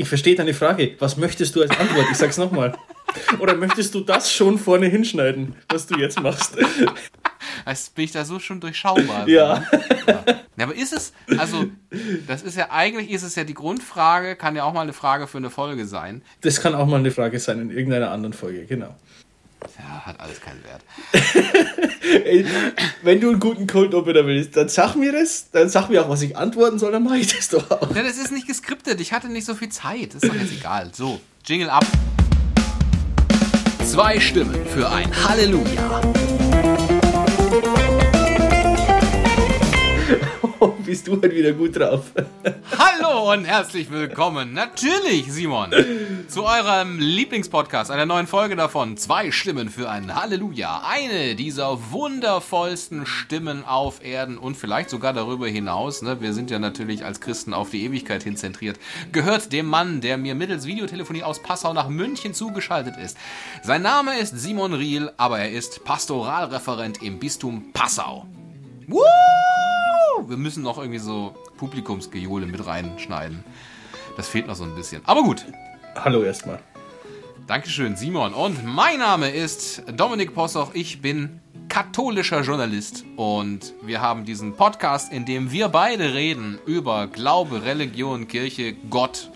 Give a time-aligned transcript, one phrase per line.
[0.00, 0.96] Ich verstehe deine Frage.
[0.98, 2.06] Was möchtest du als Antwort?
[2.10, 2.74] Ich sag's nochmal.
[3.38, 6.56] Oder möchtest du das schon vorne hinschneiden, was du jetzt machst?
[7.66, 9.28] Als bin ich da so schon durchschaubar.
[9.28, 9.62] Ja.
[10.06, 10.24] ja.
[10.58, 11.66] Aber ist es, also,
[12.26, 15.26] das ist ja eigentlich, ist es ja die Grundfrage, kann ja auch mal eine Frage
[15.26, 16.22] für eine Folge sein.
[16.40, 18.96] Das kann auch mal eine Frage sein in irgendeiner anderen Folge, genau.
[19.78, 20.82] Ja, hat alles keinen Wert.
[22.24, 22.46] Ey,
[23.02, 26.08] wenn du einen guten Cold Opener willst, dann sag mir das, dann sag mir auch,
[26.08, 27.94] was ich antworten soll, dann mache ich das doch auch.
[27.94, 30.14] Ja, das ist nicht geskriptet, ich hatte nicht so viel Zeit.
[30.14, 30.90] Das ist doch jetzt egal.
[30.94, 31.84] So, Jingle ab.
[33.84, 36.00] Zwei Stimmen für ein Halleluja.
[40.90, 42.06] bist du halt wieder gut drauf.
[42.76, 45.70] Hallo und herzlich willkommen, natürlich, Simon,
[46.26, 48.96] zu eurem Lieblingspodcast, einer neuen Folge davon.
[48.96, 50.82] Zwei Stimmen für ein Halleluja.
[50.84, 56.02] Eine dieser wundervollsten Stimmen auf Erden und vielleicht sogar darüber hinaus.
[56.02, 56.20] Ne?
[56.20, 58.76] Wir sind ja natürlich als Christen auf die Ewigkeit hin zentriert.
[59.12, 63.16] Gehört dem Mann, der mir mittels Videotelefonie aus Passau nach München zugeschaltet ist.
[63.62, 68.26] Sein Name ist Simon Riel, aber er ist Pastoralreferent im Bistum Passau.
[68.88, 69.04] Woo!
[70.28, 73.44] Wir müssen noch irgendwie so Publikumsgejohle mit reinschneiden.
[74.16, 75.02] Das fehlt noch so ein bisschen.
[75.04, 75.44] Aber gut.
[75.94, 76.60] Hallo erstmal.
[77.46, 78.32] Dankeschön, Simon.
[78.32, 80.74] Und mein Name ist Dominik Possoch.
[80.74, 87.06] Ich bin katholischer Journalist und wir haben diesen Podcast, in dem wir beide reden über
[87.06, 89.30] Glaube, Religion, Kirche, Gott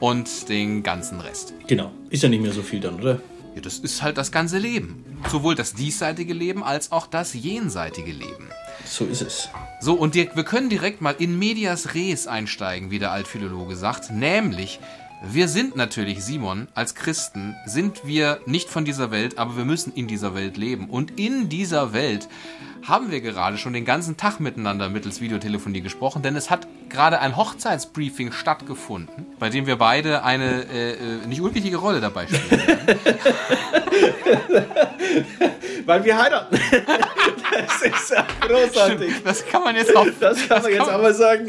[0.00, 1.54] und den ganzen Rest.
[1.66, 1.90] Genau.
[2.10, 3.20] Ist ja nicht mehr so viel dann, oder?
[3.54, 5.04] Ja, das ist halt das ganze Leben.
[5.28, 8.50] Sowohl das diesseitige Leben als auch das jenseitige Leben.
[8.84, 9.48] So ist es.
[9.80, 14.10] So, und wir können direkt mal in medias res einsteigen, wie der Altphilologe sagt.
[14.10, 14.80] Nämlich,
[15.32, 19.92] wir sind natürlich, Simon, als Christen sind wir nicht von dieser Welt, aber wir müssen
[19.94, 20.88] in dieser Welt leben.
[20.88, 22.28] Und in dieser Welt
[22.86, 27.20] haben wir gerade schon den ganzen Tag miteinander mittels Videotelefonie gesprochen, denn es hat gerade
[27.20, 32.60] ein Hochzeitsbriefing stattgefunden, bei dem wir beide eine äh, äh nicht unwichtige Rolle dabei spielen.
[35.86, 36.58] Weil wir heiraten.
[37.56, 39.10] Das ist ja großartig.
[39.10, 40.06] Stimmt, das kann man jetzt auch.
[40.20, 41.46] Das kann das man jetzt kann auch mal sagen.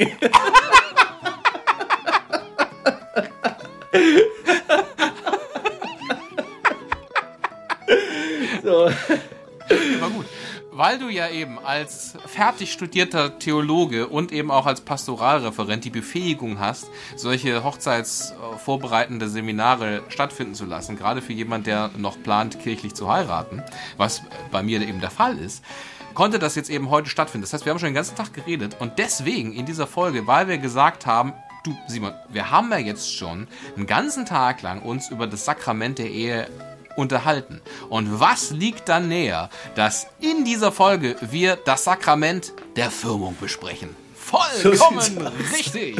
[8.63, 8.89] so.
[9.99, 10.25] War gut
[10.77, 16.59] weil du ja eben als fertig studierter Theologe und eben auch als Pastoralreferent die Befähigung
[16.59, 23.11] hast, solche hochzeitsvorbereitende Seminare stattfinden zu lassen, gerade für jemand, der noch plant, kirchlich zu
[23.11, 23.63] heiraten,
[23.97, 24.21] was
[24.51, 25.63] bei mir eben der Fall ist,
[26.13, 27.43] konnte das jetzt eben heute stattfinden.
[27.43, 30.47] Das heißt, wir haben schon den ganzen Tag geredet und deswegen in dieser Folge, weil
[30.47, 31.33] wir gesagt haben,
[31.67, 35.97] du Simon, wir haben ja jetzt schon einen ganzen Tag lang uns über das Sakrament
[35.99, 36.47] der Ehe
[36.95, 37.61] unterhalten.
[37.89, 43.95] Und was liegt dann näher, dass in dieser Folge wir das Sakrament der Firmung besprechen?
[44.15, 45.21] Vollkommen so
[45.55, 45.97] richtig!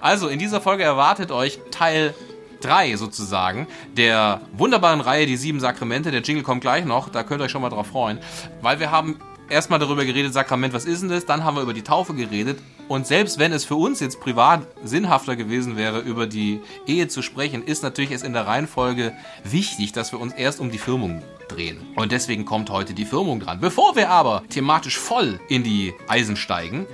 [0.00, 2.14] also, in dieser Folge erwartet euch Teil
[2.60, 6.10] 3 sozusagen der wunderbaren Reihe Die sieben Sakramente.
[6.10, 8.18] Der Jingle kommt gleich noch, da könnt ihr euch schon mal drauf freuen,
[8.60, 11.26] weil wir haben erstmal darüber geredet, Sakrament, was ist denn das?
[11.26, 12.58] Dann haben wir über die Taufe geredet.
[12.88, 17.22] Und selbst wenn es für uns jetzt privat sinnhafter gewesen wäre, über die Ehe zu
[17.22, 19.12] sprechen, ist natürlich es in der Reihenfolge
[19.44, 21.78] wichtig, dass wir uns erst um die Firmung drehen.
[21.96, 23.60] Und deswegen kommt heute die Firmung dran.
[23.60, 26.86] Bevor wir aber thematisch voll in die Eisen steigen,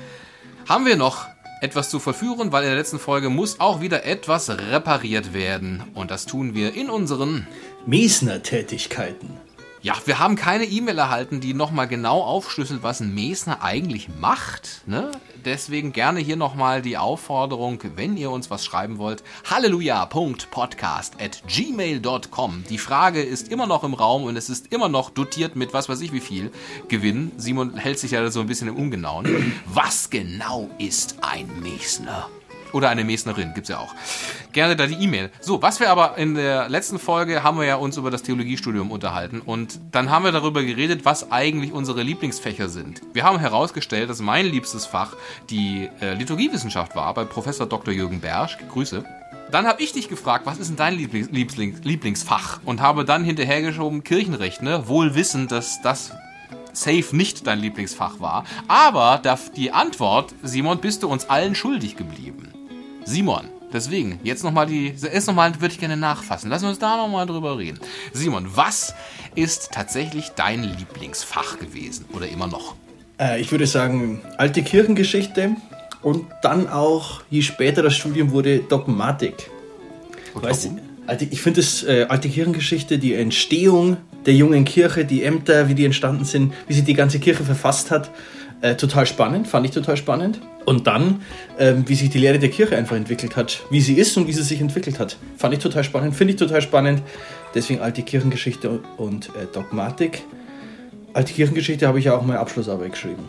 [0.68, 1.26] haben wir noch
[1.60, 5.84] etwas zu verführen, weil in der letzten Folge muss auch wieder etwas repariert werden.
[5.94, 7.46] Und das tun wir in unseren
[7.86, 9.41] Mesner-Tätigkeiten.
[9.82, 14.82] Ja, wir haben keine E-Mail erhalten, die nochmal genau aufschlüsselt, was ein Mesner eigentlich macht.
[14.86, 15.10] Ne?
[15.44, 22.62] Deswegen gerne hier nochmal die Aufforderung, wenn ihr uns was schreiben wollt, halleluja.podcast at gmail.com.
[22.70, 25.88] Die Frage ist immer noch im Raum und es ist immer noch dotiert mit was
[25.88, 26.52] weiß ich wie viel
[26.86, 27.32] Gewinn.
[27.36, 29.52] Simon hält sich ja so ein bisschen im Ungenauen.
[29.66, 32.28] Was genau ist ein Mesner?
[32.72, 33.94] Oder eine Mesnerin, gibt's ja auch.
[34.52, 35.30] Gerne da die E-Mail.
[35.40, 38.90] So, was wir aber in der letzten Folge haben wir ja uns über das Theologiestudium
[38.90, 43.02] unterhalten und dann haben wir darüber geredet, was eigentlich unsere Lieblingsfächer sind.
[43.12, 45.14] Wir haben herausgestellt, dass mein liebstes Fach
[45.50, 47.92] die äh, Liturgiewissenschaft war bei Professor Dr.
[47.92, 48.58] Jürgen Bersch.
[48.70, 49.04] Grüße.
[49.50, 52.60] Dann habe ich dich gefragt, was ist denn dein Lieblings Lieblings Lieblingsfach?
[52.64, 54.88] Und habe dann hinterhergeschoben Kirchenrecht, ne?
[54.88, 56.12] Wohl wissend, dass das
[56.72, 58.44] safe nicht dein Lieblingsfach war.
[58.68, 59.20] Aber
[59.56, 62.51] die Antwort, Simon, bist du uns allen schuldig geblieben.
[63.04, 66.50] Simon, deswegen, jetzt nochmal die, erst nochmal würde ich gerne nachfassen.
[66.50, 67.78] Lassen wir uns da nochmal drüber reden.
[68.12, 68.94] Simon, was
[69.34, 72.74] ist tatsächlich dein Lieblingsfach gewesen oder immer noch?
[73.18, 75.56] Äh, ich würde sagen, alte Kirchengeschichte
[76.02, 79.50] und dann auch, je später das Studium wurde, Dogmatik.
[80.34, 80.70] Und weißt,
[81.06, 83.96] alte, ich finde das äh, alte Kirchengeschichte, die Entstehung
[84.26, 87.90] der jungen Kirche, die Ämter, wie die entstanden sind, wie sie die ganze Kirche verfasst
[87.90, 88.10] hat,
[88.62, 90.40] Äh, total spannend, fand ich total spannend.
[90.64, 91.22] Und dann,
[91.58, 94.32] ähm, wie sich die Lehre der Kirche einfach entwickelt hat, wie sie ist und wie
[94.32, 95.16] sie sich entwickelt hat.
[95.36, 97.02] Fand ich total spannend, finde ich total spannend.
[97.54, 100.22] Deswegen alte Kirchengeschichte und äh, Dogmatik.
[101.12, 103.28] Alte Kirchengeschichte habe ich ja auch meine Abschlussarbeit geschrieben.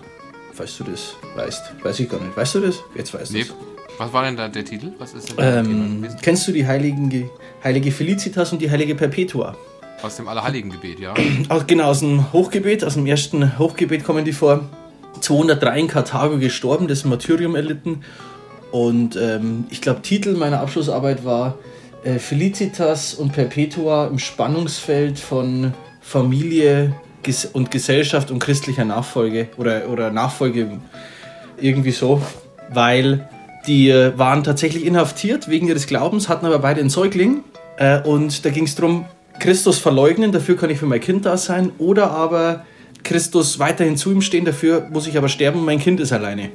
[0.53, 1.74] Falls du das weißt.
[1.83, 2.38] Weiß ich gar nicht.
[2.38, 2.75] Weißt du das?
[2.95, 3.41] Jetzt weißt du Nee.
[3.41, 3.53] es.
[3.97, 4.91] Was war denn da der Titel?
[5.00, 7.29] Was ist denn Ähm, kennst du die heiligen,
[7.63, 9.56] heilige Felicitas und die heilige Perpetua?
[10.03, 11.13] Aus dem Allerheiligengebet, ja.
[11.50, 14.65] Aus, genau, aus dem Hochgebet, aus dem ersten Hochgebet kommen die vor.
[15.24, 18.04] 203 in Karthago gestorben, das Martyrium erlitten.
[18.72, 21.58] Und ähm, ich glaube, Titel meiner Abschlussarbeit war
[22.04, 26.94] äh, Felicitas und Perpetua im Spannungsfeld von Familie
[27.24, 30.80] Ges und Gesellschaft und christlicher Nachfolge oder, oder Nachfolge
[31.58, 32.22] irgendwie so,
[32.70, 33.30] weil
[33.66, 37.44] die äh, waren tatsächlich inhaftiert wegen ihres Glaubens, hatten aber beide einen Säugling
[37.78, 39.06] äh, und da ging es darum,
[39.40, 42.66] Christus verleugnen, dafür kann ich für mein Kind da sein oder aber
[43.03, 46.51] Christus weiterhin zu ihm stehen, dafür muss ich aber sterben, mein Kind ist alleine.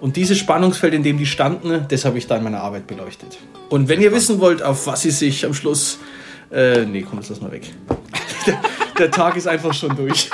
[0.00, 3.38] Und dieses Spannungsfeld, in dem die standen, das habe ich da in meiner Arbeit beleuchtet.
[3.68, 5.98] Und wenn ihr wissen wollt, auf was sie sich am Schluss...
[6.50, 7.72] Äh, nee, komm, jetzt lass mal weg.
[8.46, 8.58] Der,
[8.98, 10.30] der Tag ist einfach schon durch.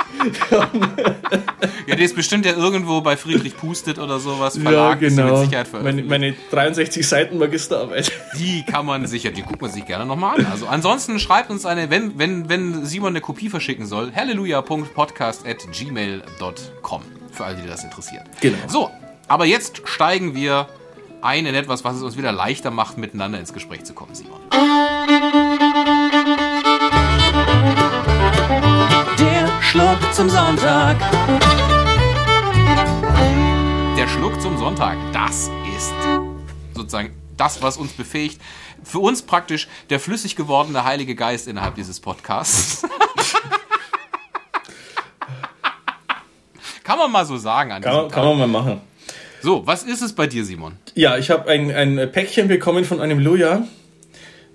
[1.87, 5.01] Ja, der ist bestimmt ja irgendwo bei Friedrich Pustet oder sowas Verlag.
[5.01, 5.83] ist die Mit Sicherheit genau.
[5.83, 8.11] Meine, meine 63 Seiten Magisterarbeit.
[8.37, 10.47] Die kann man sicher, die guckt man sich gerne nochmal an.
[10.51, 17.01] Also ansonsten schreibt uns eine, wenn, wenn, wenn Simon eine Kopie verschicken soll, halleluja.podcast.gmail.com.
[17.31, 18.23] Für alle, die das interessiert.
[18.41, 18.57] Genau.
[18.67, 18.91] So,
[19.27, 20.67] aber jetzt steigen wir
[21.21, 24.39] ein in etwas, was es uns wieder leichter macht, miteinander ins Gespräch zu kommen, Simon.
[29.69, 30.97] Schluck zum Sonntag.
[33.97, 35.93] Der Schluck zum Sonntag, das ist
[36.73, 38.41] sozusagen das, was uns befähigt.
[38.83, 42.81] Für uns praktisch der flüssig gewordene Heilige Geist innerhalb dieses Podcasts.
[46.83, 48.15] Kann man mal so sagen an Kann, diesem man- Tag.
[48.15, 48.81] kann man mal machen.
[49.41, 50.77] So, was ist es bei dir, Simon?
[50.95, 53.67] Ja, ich habe ein, ein Päckchen bekommen von einem Luja.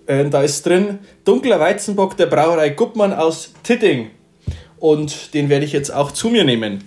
[0.06, 4.10] Äh, da ist drin dunkler Weizenbock der Brauerei Guppmann aus Titting.
[4.84, 6.84] Und den werde ich jetzt auch zu mir nehmen.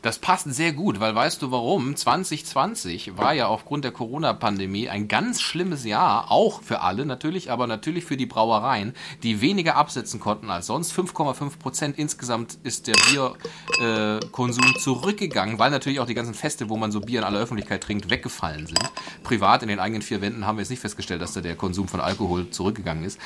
[0.00, 1.94] Das passt sehr gut, weil weißt du warum?
[1.94, 7.66] 2020 war ja aufgrund der Corona-Pandemie ein ganz schlimmes Jahr, auch für alle natürlich, aber
[7.66, 10.98] natürlich für die Brauereien, die weniger absetzen konnten als sonst.
[10.98, 16.92] 5,5 Prozent insgesamt ist der Bierkonsum zurückgegangen, weil natürlich auch die ganzen Feste, wo man
[16.92, 18.90] so Bier in aller Öffentlichkeit trinkt, weggefallen sind.
[19.22, 21.88] Privat in den eigenen vier Wänden haben wir jetzt nicht festgestellt, dass da der Konsum
[21.88, 23.18] von Alkohol zurückgegangen ist.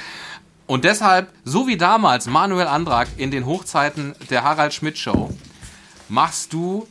[0.71, 5.29] Und deshalb, so wie damals Manuel Andrak in den Hochzeiten der Harald Schmidt Show,
[6.09, 6.87] machst du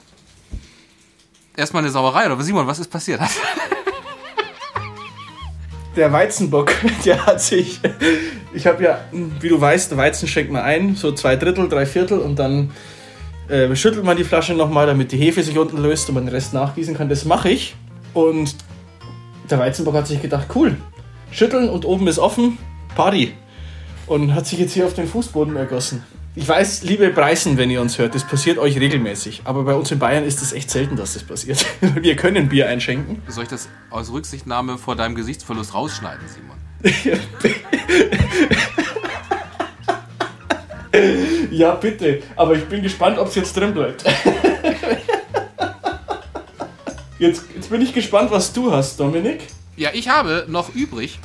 [1.55, 3.21] erstmal eine Sauerei oder Simon, was ist passiert?
[5.95, 6.73] Der Weizenbock,
[7.05, 7.79] der hat sich.
[8.53, 12.19] Ich habe ja, wie du weißt, Weizen schenkt man ein, so zwei Drittel, drei Viertel
[12.19, 12.71] und dann
[13.47, 16.35] äh, schüttelt man die Flasche nochmal, damit die Hefe sich unten löst und man den
[16.35, 17.07] Rest nachgießen kann.
[17.07, 17.77] Das mache ich.
[18.13, 18.57] Und
[19.49, 20.75] der Weizenbock hat sich gedacht, cool,
[21.31, 22.57] schütteln und oben ist offen,
[22.95, 23.33] Party.
[24.09, 26.03] Und hat sich jetzt hier auf den Fußboden ergossen.
[26.35, 29.43] Ich weiß, liebe Preisen, wenn ihr uns hört, das passiert euch regelmäßig.
[29.45, 31.65] Aber bei uns in Bayern ist es echt selten, dass das passiert.
[32.01, 33.21] Wir können Bier einschenken.
[33.27, 36.57] Soll ich das aus Rücksichtnahme vor deinem Gesichtsverlust rausschneiden, Simon?
[41.51, 42.23] Ja, bitte.
[42.35, 44.03] Aber ich bin gespannt, ob es jetzt drin bleibt.
[47.19, 49.41] Jetzt, jetzt bin ich gespannt, was du hast, Dominik.
[49.75, 51.19] Ja, ich habe noch übrig,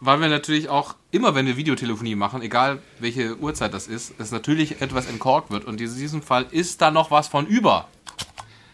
[0.00, 4.30] weil wir natürlich auch immer, wenn wir Videotelefonie machen, egal welche Uhrzeit das ist, es
[4.30, 5.64] natürlich etwas entkorkt wird.
[5.64, 7.88] Und in diesem Fall ist da noch was von über.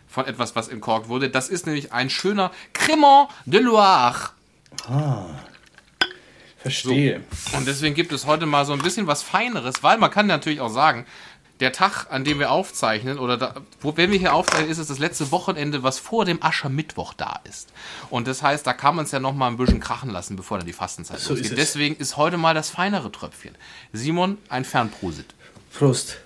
[0.09, 1.31] Von etwas, was entkorkt wurde.
[1.31, 4.31] Das ist nämlich ein schöner Cremant de Loire.
[6.59, 7.23] Verstehe.
[7.57, 10.61] Und deswegen gibt es heute mal so ein bisschen was Feineres, weil man kann natürlich
[10.61, 11.07] auch sagen,
[11.61, 14.88] der Tag, an dem wir aufzeichnen, oder da, wo, wenn wir hier aufzeichnen, ist es
[14.88, 17.68] das letzte Wochenende, was vor dem Aschermittwoch da ist.
[18.11, 20.59] Und das heißt, da kann man es ja noch mal ein bisschen krachen lassen, bevor
[20.59, 21.47] dann die Fastenzeit So losgeht.
[21.47, 21.56] ist es.
[21.59, 23.54] Deswegen ist heute mal das feinere Tröpfchen.
[23.92, 25.35] Simon, ein Fernprosit.
[25.73, 26.16] Prost.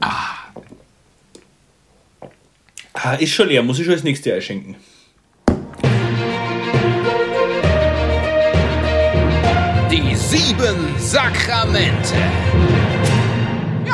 [0.00, 0.34] Ah.
[3.20, 4.74] Ist schon leer, muss ich schon das nächste einschenken.
[9.90, 12.14] Die sieben Sakramente.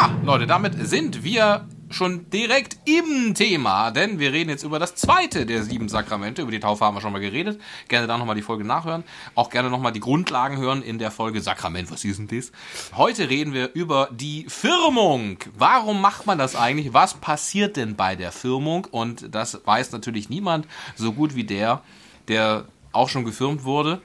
[0.02, 4.96] Ja, Leute, damit sind wir schon direkt im Thema, denn wir reden jetzt über das
[4.96, 6.42] zweite der sieben Sakramente.
[6.42, 7.60] Über die Taufe haben wir schon mal geredet.
[7.86, 9.04] Gerne da nochmal die Folge nachhören.
[9.36, 11.88] Auch gerne nochmal die Grundlagen hören in der Folge Sakrament.
[11.92, 12.50] Was ist denn das?
[12.96, 15.36] Heute reden wir über die Firmung.
[15.56, 16.92] Warum macht man das eigentlich?
[16.92, 18.88] Was passiert denn bei der Firmung?
[18.90, 20.66] Und das weiß natürlich niemand
[20.96, 21.80] so gut wie der,
[22.26, 24.02] der auch schon gefirmt wurde.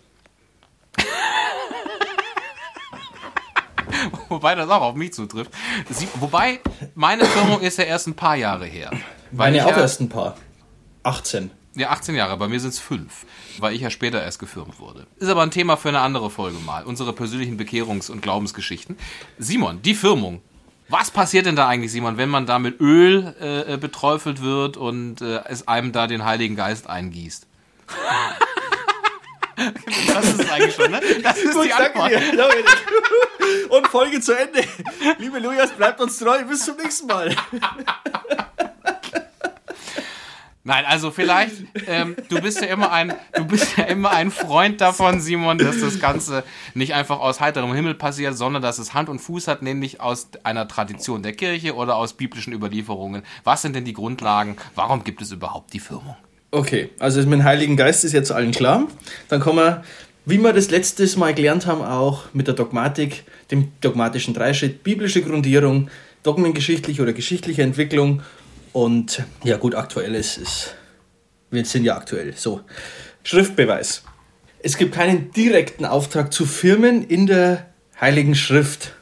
[4.30, 5.52] Wobei das auch auf mich zutrifft.
[5.90, 6.60] Sie, wobei,
[6.96, 8.92] meine Firmung ist ja erst ein paar Jahre her.
[9.32, 10.38] Weil Meine ich auch ja, erst ein paar.
[11.04, 11.52] 18.
[11.76, 13.26] Ja, 18 Jahre, bei mir sind es fünf,
[13.60, 15.06] weil ich ja später erst gefirmt wurde.
[15.18, 16.84] Ist aber ein Thema für eine andere Folge mal.
[16.84, 18.98] Unsere persönlichen Bekehrungs- und Glaubensgeschichten.
[19.38, 20.42] Simon, die Firmung.
[20.90, 24.78] Was passiert denn da eigentlich, Simon, wenn man da mit Öl äh, äh, beträufelt wird
[24.78, 27.46] und äh, es einem da den Heiligen Geist eingießt?
[30.08, 31.02] das ist es eigentlich schon, ne?
[31.22, 32.12] Das ist die Antwort.
[33.70, 34.64] Und Folge zu Ende.
[35.20, 36.44] Liebe Lujas, bleibt uns treu.
[36.46, 37.36] Bis zum nächsten Mal.
[40.68, 44.82] Nein, also vielleicht, ähm, du bist ja immer ein, du bist ja immer ein Freund
[44.82, 49.08] davon, Simon, dass das Ganze nicht einfach aus heiterem Himmel passiert, sondern dass es Hand
[49.08, 53.24] und Fuß hat, nämlich aus einer Tradition der Kirche oder aus biblischen Überlieferungen.
[53.46, 54.58] Was sind denn die Grundlagen?
[54.76, 56.18] Warum gibt es überhaupt die Firmung?
[56.52, 58.88] Okay, also mit dem Heiligen Geist ist jetzt allen klar.
[59.30, 59.84] Dann kommen wir,
[60.28, 65.22] wie wir das letztes Mal gelernt haben, auch mit der Dogmatik, dem dogmatischen Dreischritt, biblische
[65.22, 65.90] Grundierung,
[66.24, 68.22] dogmengeschichtliche oder geschichtliche Entwicklung
[68.74, 70.76] und ja gut, aktuelles ist,
[71.50, 72.34] wir sind ja aktuell.
[72.36, 72.60] So,
[73.24, 74.04] Schriftbeweis.
[74.60, 77.68] Es gibt keinen direkten Auftrag zu Firmen in der
[78.02, 78.96] Heiligen Schrift.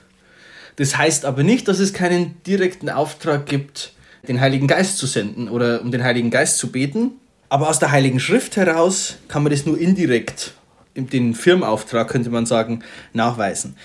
[0.76, 3.94] Das heißt aber nicht, dass es keinen direkten Auftrag gibt,
[4.28, 7.14] den Heiligen Geist zu senden oder um den Heiligen Geist zu beten.
[7.50, 10.54] Aber aus der Heiligen Schrift heraus kann man das nur indirekt,
[10.96, 12.84] den Firmenauftrag könnte man sagen,
[13.14, 13.76] nachweisen.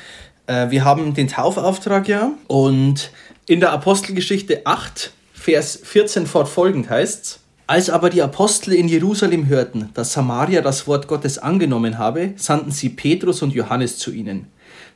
[0.46, 3.12] Äh, Wir haben den Taufauftrag ja und
[3.46, 9.90] in der Apostelgeschichte 8, Vers 14 fortfolgend heißt's, als aber die Apostel in Jerusalem hörten,
[9.94, 14.48] dass Samaria das Wort Gottes angenommen habe, sandten sie Petrus und Johannes zu ihnen.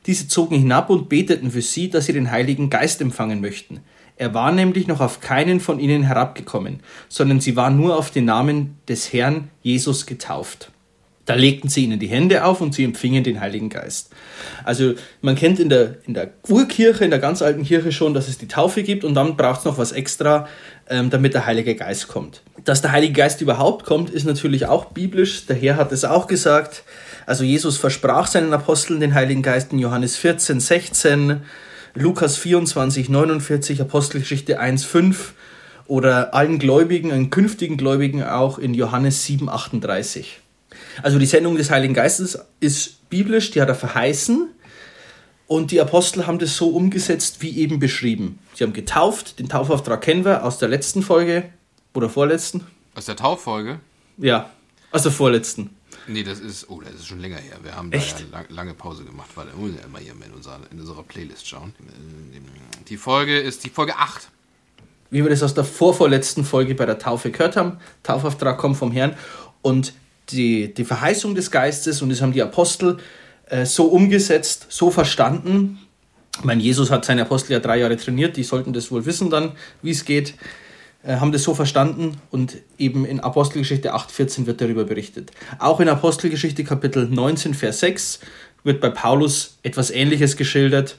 [0.05, 3.79] Diese zogen hinab und beteten für sie, dass sie den Heiligen Geist empfangen möchten.
[4.17, 8.25] Er war nämlich noch auf keinen von ihnen herabgekommen, sondern sie waren nur auf den
[8.25, 10.71] Namen des Herrn Jesus getauft.
[11.25, 14.11] Da legten sie ihnen die Hände auf und sie empfingen den Heiligen Geist.
[14.63, 18.27] Also man kennt in der, in der Urkirche, in der ganz alten Kirche schon, dass
[18.27, 20.47] es die Taufe gibt und dann braucht es noch was extra,
[20.87, 22.41] ähm, damit der Heilige Geist kommt.
[22.63, 25.47] Dass der Heilige Geist überhaupt kommt, ist natürlich auch biblisch.
[25.47, 26.83] Der Herr hat es auch gesagt.
[27.25, 31.41] Also Jesus versprach seinen Aposteln den Heiligen Geist in Johannes 14, 16,
[31.95, 35.33] Lukas 24, 49, Apostelgeschichte 1, 5
[35.87, 40.41] oder allen Gläubigen, allen künftigen Gläubigen auch in Johannes 7, 38.
[41.01, 44.49] Also die Sendung des Heiligen Geistes ist biblisch, die hat er verheißen.
[45.47, 48.39] Und die Apostel haben das so umgesetzt, wie eben beschrieben.
[48.55, 51.49] Sie haben getauft, den Taufauftrag kennen wir aus der letzten Folge
[51.93, 52.65] oder vorletzten.
[52.95, 53.79] Aus der Tauffolge?
[54.17, 54.49] Ja,
[54.91, 55.75] aus der vorletzten.
[56.07, 57.57] Nee, das ist, oh, das ist schon länger her.
[57.63, 58.19] Wir haben Echt?
[58.19, 60.59] da ja lang, lange Pause gemacht, weil da muss ich ja immer hier in unserer,
[60.71, 61.73] in unserer Playlist schauen.
[62.87, 64.29] Die Folge ist die Folge 8.
[65.09, 67.79] Wie wir das aus der vorvorletzten Folge bei der Taufe gehört haben.
[68.03, 69.15] Taufauftrag kommt vom Herrn.
[69.61, 69.93] Und
[70.29, 72.97] die, die Verheißung des Geistes, und das haben die Apostel
[73.47, 75.79] äh, so umgesetzt, so verstanden.
[76.37, 79.29] Ich meine, Jesus hat seine Apostel ja drei Jahre trainiert, die sollten das wohl wissen
[79.29, 80.33] dann, wie es geht.
[81.03, 85.31] Äh, haben das so verstanden und eben in Apostelgeschichte 8,14 wird darüber berichtet.
[85.59, 88.19] Auch in Apostelgeschichte Kapitel 19, Vers 6
[88.63, 90.97] wird bei Paulus etwas Ähnliches geschildert,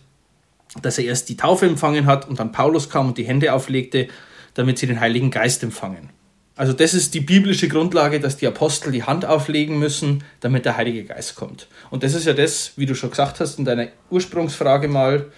[0.82, 4.08] dass er erst die Taufe empfangen hat und dann Paulus kam und die Hände auflegte,
[4.54, 6.10] damit sie den Heiligen Geist empfangen.
[6.56, 10.76] Also das ist die biblische Grundlage, dass die Apostel die Hand auflegen müssen, damit der
[10.78, 11.68] Heilige Geist kommt.
[11.90, 15.30] Und das ist ja das, wie du schon gesagt hast in deiner Ursprungsfrage mal,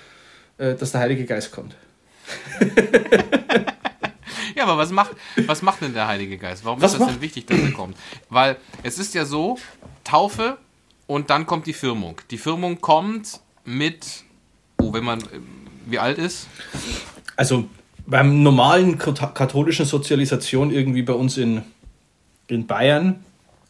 [0.58, 1.74] äh, dass der Heilige Geist kommt.
[4.56, 5.12] Ja, aber was macht,
[5.46, 6.64] was macht denn der Heilige Geist?
[6.64, 7.96] Warum Was ist das macht- denn wichtig, dass er kommt?
[8.28, 9.56] Weil es ist ja so,
[10.02, 10.58] Taufe
[11.06, 12.20] und dann kommt die Firmung.
[12.32, 14.24] Die Firmung kommt mit,
[14.80, 15.26] oh, wenn man, äh,
[15.86, 16.48] wie alt ist?
[17.36, 17.68] Also
[18.08, 21.62] beim normalen kat- katholischen Sozialisation irgendwie bei uns in,
[22.48, 23.22] in Bayern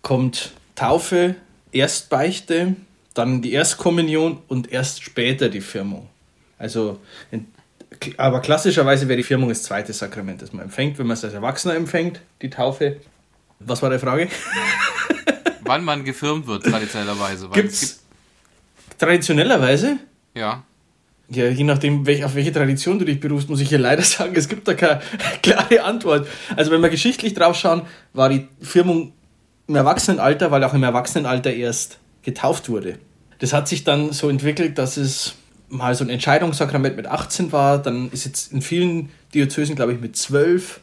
[0.02, 1.34] kommt Taufe,
[1.72, 2.76] Erstbeichte,
[3.14, 6.08] dann die Erstkommunion und erst später die Firmung.
[6.56, 7.00] Also,
[8.16, 11.34] aber klassischerweise wäre die Firmung das zweite Sakrament, das man empfängt, wenn man es als
[11.34, 13.00] Erwachsener empfängt, die Taufe.
[13.58, 14.28] Was war die Frage?
[15.62, 17.50] Wann man gefirmt wird, traditionellerweise.
[17.50, 17.96] Weil Gibt
[18.98, 19.98] traditionellerweise
[20.34, 20.62] ja.
[21.30, 24.34] Ja, je nachdem, welch, auf welche Tradition du dich berufst, muss ich hier leider sagen,
[24.34, 25.00] es gibt da keine
[25.42, 26.26] klare Antwort.
[26.56, 27.82] Also wenn wir geschichtlich drauf schauen,
[28.14, 29.12] war die Firmung
[29.66, 32.98] im Erwachsenenalter, weil auch im Erwachsenenalter erst getauft wurde.
[33.40, 35.34] Das hat sich dann so entwickelt, dass es
[35.68, 40.00] mal so ein Entscheidungssakrament mit 18 war, dann ist jetzt in vielen Diözesen, glaube ich,
[40.00, 40.80] mit 12.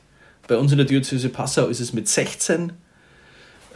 [0.47, 2.71] Bei uns in der Diözese Passau ist es mit 16.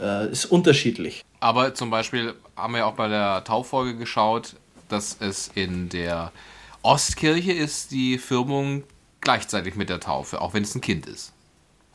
[0.00, 1.24] Äh, ist unterschiedlich.
[1.40, 4.54] Aber zum Beispiel haben wir auch bei der Tauffolge geschaut,
[4.88, 6.32] dass es in der
[6.82, 8.84] Ostkirche ist die Firmung
[9.20, 11.32] gleichzeitig mit der Taufe, auch wenn es ein Kind ist.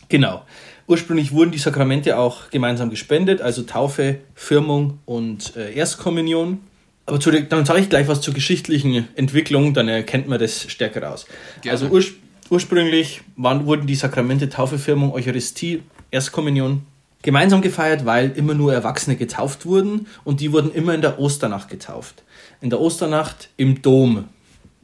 [0.10, 0.44] Genau.
[0.88, 6.60] Ursprünglich wurden die Sakramente auch gemeinsam gespendet, also Taufe, Firmung und äh, Erstkommunion.
[7.08, 11.04] Aber zu, dann sage ich gleich was zur geschichtlichen Entwicklung, dann erkennt man das stärker
[11.04, 11.26] raus.
[11.62, 11.72] Gerne.
[11.72, 12.04] Also ur,
[12.52, 16.84] ursprünglich waren, wurden die Sakramente Taufe, Firmung, Eucharistie, Erstkommunion
[17.24, 21.70] gemeinsam gefeiert, weil immer nur Erwachsene getauft wurden und die wurden immer in der Osternacht
[21.70, 22.24] getauft.
[22.62, 24.26] In der Osternacht im Dom,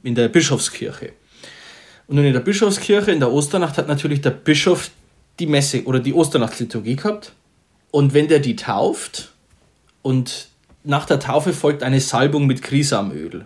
[0.03, 1.13] in der Bischofskirche.
[2.07, 4.91] Und nun in der Bischofskirche, in der Osternacht, hat natürlich der Bischof
[5.39, 7.33] die Messe oder die Osternachtsliturgie gehabt.
[7.91, 9.31] Und wenn der die tauft
[10.01, 10.47] und
[10.83, 13.45] nach der Taufe folgt eine Salbung mit Krisamöl.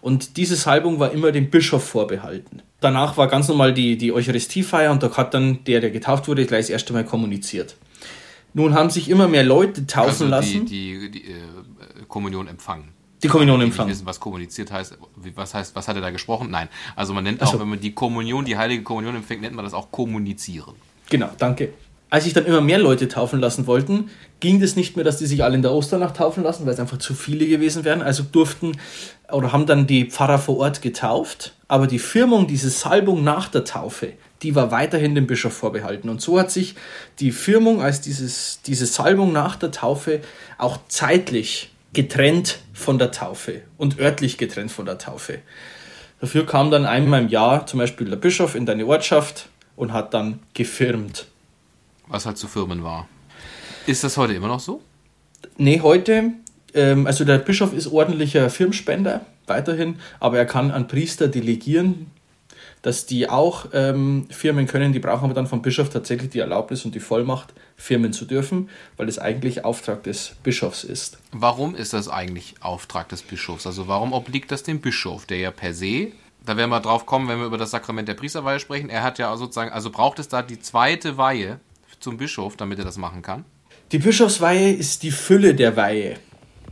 [0.00, 2.62] Und diese Salbung war immer dem Bischof vorbehalten.
[2.80, 6.46] Danach war ganz normal die, die Eucharistiefeier und da hat dann der, der getauft wurde,
[6.46, 7.76] gleich das erste Mal kommuniziert.
[8.54, 10.66] Nun haben sich immer mehr Leute taufen also die, lassen.
[10.66, 12.88] die, die äh, Kommunion empfangen.
[13.22, 13.90] Die Kommunion empfangen.
[13.90, 14.96] wissen, was kommuniziert heißt.
[15.34, 16.50] Was heißt, was hat er da gesprochen?
[16.50, 16.68] Nein.
[16.96, 17.60] Also man nennt auch, so.
[17.60, 20.74] wenn man die Kommunion, die heilige Kommunion empfängt, nennt man das auch kommunizieren.
[21.08, 21.70] Genau, danke.
[22.08, 24.10] Als sich dann immer mehr Leute taufen lassen wollten,
[24.40, 26.80] ging das nicht mehr, dass die sich alle in der Osternacht taufen lassen, weil es
[26.80, 28.02] einfach zu viele gewesen wären.
[28.02, 28.72] Also durften
[29.30, 31.54] oder haben dann die Pfarrer vor Ort getauft.
[31.68, 36.08] Aber die Firmung, diese Salbung nach der Taufe, die war weiterhin dem Bischof vorbehalten.
[36.08, 36.74] Und so hat sich
[37.20, 40.20] die Firmung als dieses, diese Salbung nach der Taufe
[40.58, 45.40] auch zeitlich getrennt von der Taufe und örtlich getrennt von der Taufe.
[46.20, 50.12] Dafür kam dann einmal im Jahr zum Beispiel der Bischof in deine Ortschaft und hat
[50.14, 51.26] dann gefirmt.
[52.08, 53.08] Was halt zu Firmen war.
[53.86, 54.82] Ist das heute immer noch so?
[55.56, 56.32] Nee, heute,
[56.74, 62.10] ähm, also der Bischof ist ordentlicher Firmspender, weiterhin, aber er kann an Priester delegieren,
[62.82, 64.92] dass die auch ähm, firmen können.
[64.92, 68.68] Die brauchen aber dann vom Bischof tatsächlich die Erlaubnis und die Vollmacht, firmen zu dürfen,
[68.96, 71.18] weil es eigentlich Auftrag des Bischofs ist.
[71.32, 73.66] Warum ist das eigentlich Auftrag des Bischofs?
[73.66, 76.12] Also warum obliegt das dem Bischof, der ja per se,
[76.44, 79.18] da werden wir drauf kommen, wenn wir über das Sakrament der Priesterweihe sprechen, er hat
[79.18, 81.60] ja sozusagen, also braucht es da die zweite Weihe
[82.00, 83.44] zum Bischof, damit er das machen kann?
[83.92, 86.16] Die Bischofsweihe ist die Fülle der Weihe.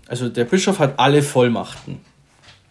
[0.07, 2.00] Also der Bischof hat alle Vollmachten.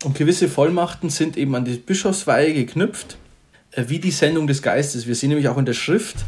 [0.03, 3.17] Und gewisse Vollmachten sind eben an die Bischofsweihe geknüpft,
[3.85, 5.07] wie die Sendung des Geistes.
[5.07, 6.25] Wir sehen nämlich auch in der Schrift,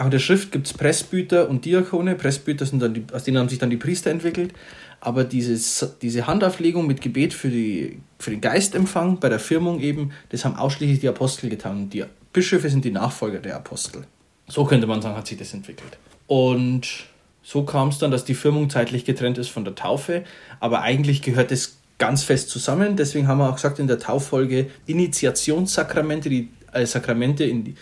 [0.00, 2.14] auch in der Schrift gibt es Presbyter und Diakone.
[2.14, 4.54] Presbyter sind dann die, aus denen haben sich dann die Priester entwickelt.
[4.98, 10.12] Aber dieses, diese Handauflegung mit Gebet für, die, für den Geistempfang bei der Firmung eben,
[10.30, 11.90] das haben ausschließlich die Apostel getan.
[11.90, 14.04] Die Bischöfe sind die Nachfolger der Apostel.
[14.48, 15.98] So könnte man sagen, hat sich das entwickelt.
[16.26, 17.04] Und
[17.42, 20.24] so kam es dann, dass die Firmung zeitlich getrennt ist von der Taufe.
[20.60, 22.96] Aber eigentlich gehört es ganz fest zusammen.
[22.96, 27.74] Deswegen haben wir auch gesagt in der Tauffolge Initiationssakramente, die äh, Sakramente in die,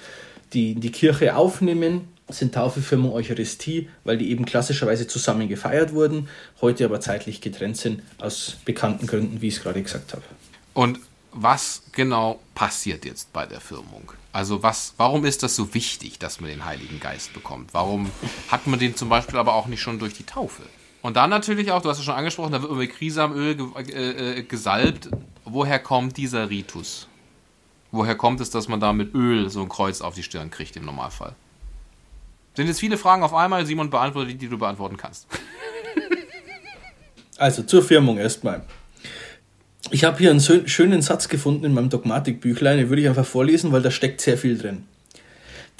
[0.52, 5.94] die in die Kirche aufnehmen, sind Taufe, Firmung, Eucharistie, weil die eben klassischerweise zusammen gefeiert
[5.94, 6.28] wurden,
[6.60, 10.22] heute aber zeitlich getrennt sind, aus bekannten Gründen, wie ich es gerade gesagt habe.
[10.74, 11.00] Und
[11.32, 14.12] was genau passiert jetzt bei der Firmung?
[14.32, 17.72] Also was, warum ist das so wichtig, dass man den Heiligen Geist bekommt?
[17.72, 18.10] Warum
[18.48, 20.62] hat man den zum Beispiel aber auch nicht schon durch die Taufe?
[21.00, 24.38] Und dann natürlich auch, du hast es schon angesprochen, da wird mit Krisamöl ge äh,
[24.38, 25.08] äh, gesalbt.
[25.44, 27.08] Woher kommt dieser Ritus?
[27.90, 30.76] Woher kommt es, dass man da mit Öl so ein Kreuz auf die Stirn kriegt
[30.76, 31.34] im Normalfall?
[32.54, 35.26] Sind jetzt viele Fragen auf einmal, Simon, beantworte die, die du beantworten kannst.
[37.40, 38.64] Also zur Firmung erstmal.
[39.92, 43.24] Ich habe hier einen schö- schönen Satz gefunden in meinem Dogmatikbüchlein, den würde ich einfach
[43.24, 44.84] vorlesen, weil da steckt sehr viel drin.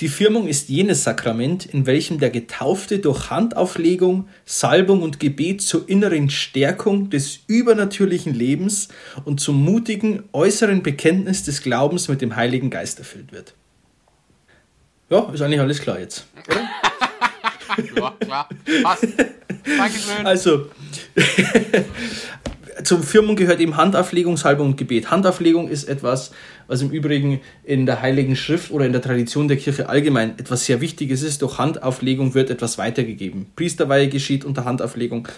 [0.00, 5.88] Die Firmung ist jenes Sakrament, in welchem der Getaufte durch Handauflegung, Salbung und Gebet zur
[5.88, 8.88] inneren Stärkung des übernatürlichen Lebens
[9.24, 13.54] und zum mutigen äußeren Bekenntnis des Glaubens mit dem Heiligen Geist erfüllt wird.
[15.10, 16.26] Ja, ist eigentlich alles klar jetzt.
[17.94, 18.48] Ja, klar.
[18.82, 19.06] Passt.
[19.76, 20.26] Dankeschön.
[20.26, 20.66] Also,
[22.84, 25.10] zur Firmung gehört eben Handauflegung, Salbung und Gebet.
[25.10, 26.30] Handauflegung ist etwas,
[26.66, 30.66] was im Übrigen in der Heiligen Schrift oder in der Tradition der Kirche allgemein etwas
[30.66, 31.42] sehr Wichtiges ist.
[31.42, 33.46] Durch Handauflegung wird etwas weitergegeben.
[33.56, 35.28] Priesterweihe geschieht unter Handauflegung.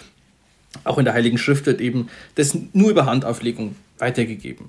[0.83, 4.67] Auch in der Heiligen Schrift wird eben das nur über Handauflegung weitergegeben.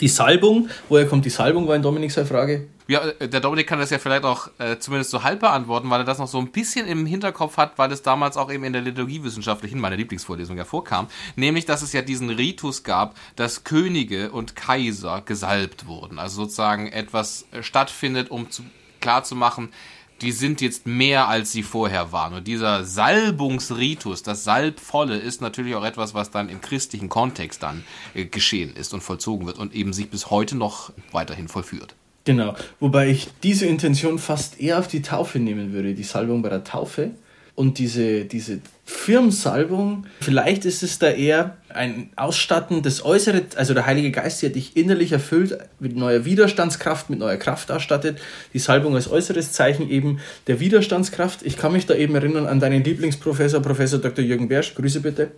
[0.00, 2.66] Die Salbung, woher kommt die Salbung, war in Dominik seine Frage.
[2.92, 6.02] Ja, äh, der Dominik kann das ja vielleicht auch äh, zumindest so halb beantworten, weil
[6.02, 8.74] er das noch so ein bisschen im Hinterkopf hat, weil es damals auch eben in
[8.74, 14.30] der liturgiewissenschaftlichen, meiner Lieblingsvorlesung ja vorkam, nämlich, dass es ja diesen Ritus gab, dass Könige
[14.30, 16.18] und Kaiser gesalbt wurden.
[16.18, 18.62] Also sozusagen etwas äh, stattfindet, um zu,
[19.00, 19.72] klar zu machen,
[20.20, 22.34] die sind jetzt mehr, als sie vorher waren.
[22.34, 27.84] Und dieser Salbungsritus, das Salbvolle, ist natürlich auch etwas, was dann im christlichen Kontext dann
[28.12, 31.94] äh, geschehen ist und vollzogen wird und eben sich bis heute noch weiterhin vollführt.
[32.24, 36.48] Genau, wobei ich diese Intention fast eher auf die Taufe nehmen würde, die Salbung bei
[36.48, 37.10] der Taufe.
[37.54, 43.84] Und diese, diese Firmsalbung, vielleicht ist es da eher ein Ausstatten des Äußeren, also der
[43.84, 48.18] Heilige Geist, der dich innerlich erfüllt, mit neuer Widerstandskraft, mit neuer Kraft ausstattet.
[48.54, 51.42] Die Salbung als äußeres Zeichen eben der Widerstandskraft.
[51.42, 54.24] Ich kann mich da eben erinnern an deinen Lieblingsprofessor, Professor Dr.
[54.24, 55.32] Jürgen Bersch, Grüße bitte.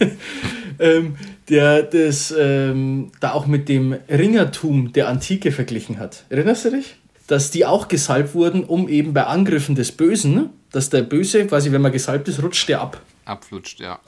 [0.78, 1.16] ähm,
[1.48, 6.24] der das ähm, da auch mit dem Ringertum der Antike verglichen hat.
[6.28, 6.96] Erinnerst du dich?
[7.26, 11.72] Dass die auch gesalbt wurden, um eben bei Angriffen des Bösen, dass der Böse, quasi
[11.72, 13.00] wenn man gesalbt ist, rutscht der ab.
[13.24, 13.98] Abflutscht, ja.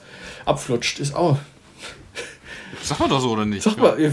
[0.45, 1.37] Abflutscht ist auch.
[2.81, 3.63] Sag mal doch so oder nicht?
[3.63, 4.11] Sag mal, ja.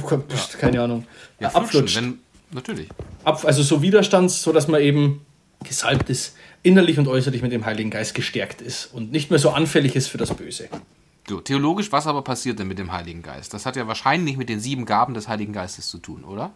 [0.58, 1.06] keine Ahnung.
[1.38, 2.88] Ja, abflutschen, wenn, natürlich.
[3.24, 5.24] Ab, also so Widerstand, so dass man eben
[5.62, 9.50] gesalbt ist, innerlich und äußerlich mit dem Heiligen Geist gestärkt ist und nicht mehr so
[9.50, 10.68] anfällig ist für das Böse.
[11.28, 13.52] So, theologisch, was aber passiert denn mit dem Heiligen Geist?
[13.52, 16.52] Das hat ja wahrscheinlich mit den sieben Gaben des Heiligen Geistes zu tun, oder?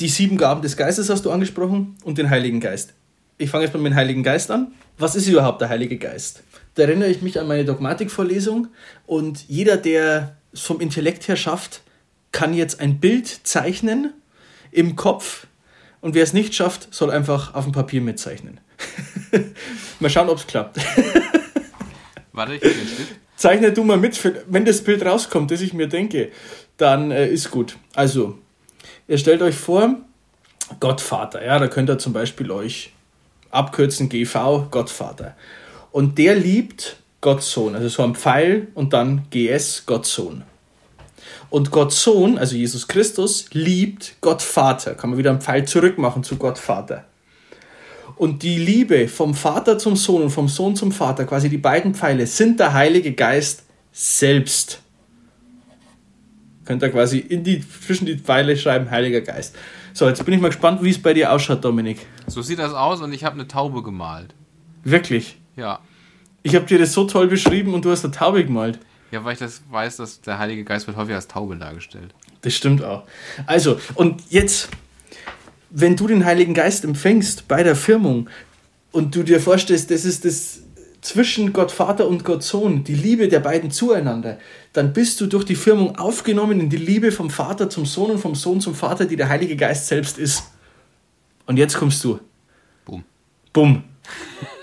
[0.00, 2.94] Die sieben Gaben des Geistes hast du angesprochen und den Heiligen Geist.
[3.36, 4.72] Ich fange jetzt mal mit dem Heiligen Geist an.
[4.96, 6.42] Was ist überhaupt der Heilige Geist?
[6.74, 8.68] Da erinnere ich mich an meine Dogmatikvorlesung
[9.06, 11.82] und jeder, der es vom Intellekt her schafft,
[12.32, 14.14] kann jetzt ein Bild zeichnen
[14.70, 15.46] im Kopf
[16.00, 18.60] und wer es nicht schafft, soll einfach auf dem Papier mitzeichnen.
[20.00, 20.78] mal schauen, ob es klappt.
[22.32, 23.23] Warte, ich bin Stift.
[23.36, 24.18] Zeichne du mal mit,
[24.48, 26.30] wenn das Bild rauskommt, das ich mir denke,
[26.76, 27.76] dann äh, ist gut.
[27.94, 28.38] Also,
[29.08, 29.96] ihr stellt euch vor,
[30.80, 32.92] Gottvater, ja, da könnt ihr zum Beispiel euch
[33.50, 35.36] abkürzen GV, Gottvater.
[35.92, 40.42] Und der liebt Gottsohn, also so ein Pfeil und dann GS, Gottsohn.
[41.50, 44.94] Und Gott Sohn, also Jesus Christus, liebt Gott Vater.
[44.94, 47.04] Kann man wieder einen Pfeil zurückmachen zu Gott Vater.
[48.16, 51.94] Und die Liebe vom Vater zum Sohn und vom Sohn zum Vater, quasi die beiden
[51.94, 54.80] Pfeile, sind der Heilige Geist selbst.
[56.64, 59.54] Könnt ihr quasi in die, zwischen die Pfeile schreiben, Heiliger Geist.
[59.92, 62.06] So, jetzt bin ich mal gespannt, wie es bei dir ausschaut, Dominik.
[62.26, 64.34] So sieht das aus und ich habe eine Taube gemalt.
[64.82, 65.36] Wirklich?
[65.56, 65.80] Ja.
[66.42, 68.78] Ich habe dir das so toll beschrieben und du hast eine Taube gemalt.
[69.10, 72.14] Ja, weil ich das weiß, dass der Heilige Geist wird häufig als Taube dargestellt.
[72.40, 73.04] Das stimmt auch.
[73.46, 74.68] Also, und jetzt,
[75.76, 78.30] wenn du den Heiligen Geist empfängst bei der Firmung
[78.92, 80.60] und du dir vorstellst, das ist das
[81.00, 84.38] zwischen Gott Vater und Gott Sohn, die Liebe der beiden zueinander,
[84.72, 88.18] dann bist du durch die Firmung aufgenommen in die Liebe vom Vater zum Sohn und
[88.18, 90.44] vom Sohn zum Vater, die der Heilige Geist selbst ist.
[91.46, 92.20] Und jetzt kommst du.
[92.84, 93.02] Boom.
[93.52, 93.82] Bumm.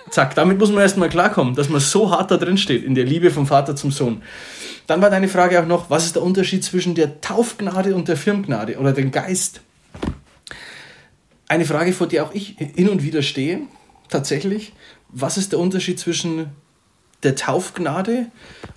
[0.09, 3.05] Zack, damit muss man erstmal klarkommen, dass man so hart da drin steht, in der
[3.05, 4.21] Liebe vom Vater zum Sohn.
[4.87, 8.17] Dann war deine Frage auch noch, was ist der Unterschied zwischen der Taufgnade und der
[8.17, 9.61] Firmgnade oder dem Geist?
[11.51, 13.63] Eine Frage, vor der auch ich hin und wieder stehe,
[14.07, 14.71] tatsächlich.
[15.09, 16.45] Was ist der Unterschied zwischen
[17.23, 18.27] der Taufgnade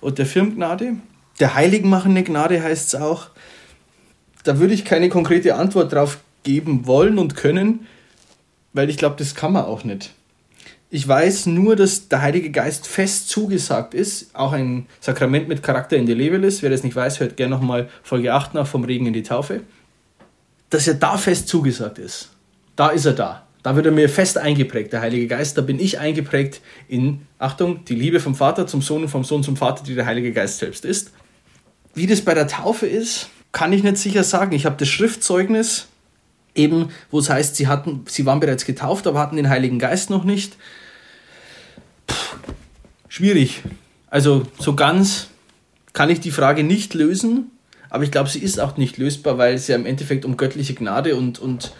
[0.01, 0.97] und der Firmgnade?
[1.39, 3.27] Der heiligmachende Gnade heißt es auch.
[4.43, 7.87] Da würde ich keine konkrete Antwort drauf geben wollen und können,
[8.73, 10.11] weil ich glaube, das kann man auch nicht.
[10.89, 15.95] Ich weiß nur, dass der Heilige Geist fest zugesagt ist, auch ein Sakrament mit Charakter
[15.95, 16.61] in die Lebelis.
[16.61, 19.61] Wer das nicht weiß, hört gerne nochmal Folge 8 nach vom Regen in die Taufe.
[20.69, 22.34] Dass er da fest zugesagt ist.
[22.75, 23.43] Da ist er da.
[23.63, 25.57] Da wird er mir fest eingeprägt, der Heilige Geist.
[25.57, 29.41] Da bin ich eingeprägt in, Achtung, die Liebe vom Vater zum Sohn und vom Sohn
[29.43, 31.11] zum Vater, die der Heilige Geist selbst ist.
[31.95, 34.51] Wie das bei der Taufe ist, kann ich nicht sicher sagen.
[34.51, 35.87] Ich habe das Schriftzeugnis,
[36.53, 40.09] eben, wo es heißt, sie, hatten, sie waren bereits getauft, aber hatten den Heiligen Geist
[40.09, 40.57] noch nicht
[43.07, 43.63] schwierig.
[44.09, 45.27] Also so ganz
[45.93, 47.49] kann ich die Frage nicht lösen,
[47.89, 50.73] aber ich glaube, sie ist auch nicht lösbar, weil es ja im Endeffekt um göttliche
[50.73, 51.71] Gnade und, und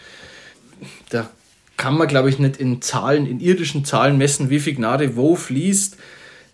[1.09, 1.29] da
[1.77, 5.35] kann man, glaube ich, nicht in Zahlen, in irdischen Zahlen messen, wie viel Gnade wo
[5.35, 5.97] fließt.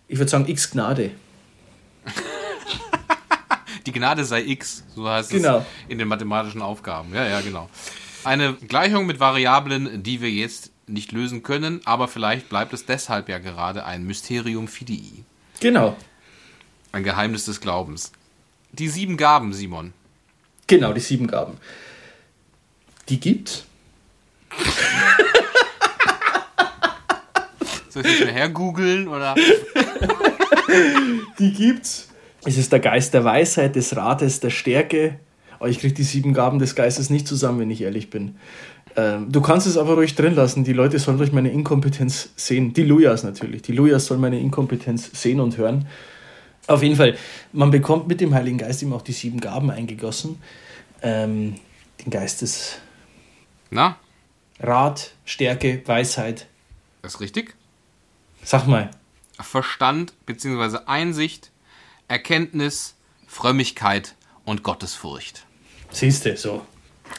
[0.07, 1.11] Ich würde sagen, x Gnade.
[3.85, 5.59] Die Gnade sei x, so heißt Genau.
[5.59, 7.13] es in den mathematischen Aufgaben.
[7.13, 7.69] Ja, ja, genau.
[8.23, 13.29] Eine Gleichung mit Variablen, die wir jetzt nicht lösen können, aber vielleicht bleibt es deshalb
[13.29, 15.23] ja gerade ein Mysterium fidei.
[15.59, 15.95] Genau.
[16.91, 18.11] Ein Geheimnis des Glaubens.
[18.73, 19.93] Die sieben Gaben, Simon.
[20.67, 21.57] Genau, die sieben Gaben.
[23.09, 23.65] Die gibt's.
[27.89, 29.35] Soll ich das schnell hergoogeln oder?
[31.39, 32.09] Die gibt's.
[32.43, 35.19] Es ist der Geist der Weisheit, des Rates, der Stärke.
[35.59, 38.35] Aber ich kriege die sieben Gaben des Geistes nicht zusammen, wenn ich ehrlich bin.
[38.95, 40.63] Ähm, du kannst es aber ruhig drin lassen.
[40.63, 42.73] Die Leute sollen durch meine Inkompetenz sehen.
[42.73, 43.61] Die Lujas natürlich.
[43.61, 45.87] Die Lujas sollen meine Inkompetenz sehen und hören.
[46.67, 47.15] Auf jeden Fall,
[47.53, 50.39] man bekommt mit dem Heiligen Geist ihm auch die sieben Gaben eingegossen.
[51.01, 51.55] Ähm,
[52.03, 52.77] den Geist des
[53.69, 53.97] Na,
[54.63, 56.45] Rat, Stärke, Weisheit.
[57.01, 57.55] ist richtig?
[58.43, 58.91] Sag mal.
[59.39, 60.81] Verstand bzw.
[60.85, 61.49] Einsicht,
[62.07, 62.93] Erkenntnis,
[63.25, 64.13] Frömmigkeit
[64.45, 65.47] und Gottesfurcht.
[65.89, 66.61] Siehst du, so.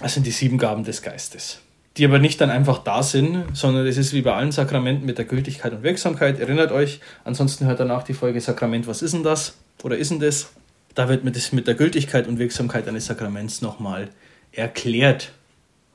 [0.00, 1.61] Das sind die sieben Gaben des Geistes.
[1.96, 5.18] Die aber nicht dann einfach da sind, sondern es ist wie bei allen Sakramenten mit
[5.18, 6.38] der Gültigkeit und Wirksamkeit.
[6.38, 9.57] Erinnert euch, ansonsten hört danach die Folge Sakrament, was ist denn das?
[9.83, 10.52] Oder ist denn das?
[10.94, 14.11] Da wird mir das mit der Gültigkeit und Wirksamkeit eines Sakraments nochmal
[14.52, 15.33] erklärt.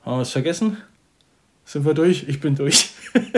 [0.04, 0.76] Haben wir was vergessen?
[1.68, 2.24] Sind wir durch?
[2.26, 2.90] Ich bin durch.